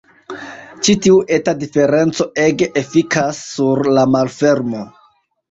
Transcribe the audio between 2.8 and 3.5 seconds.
efikas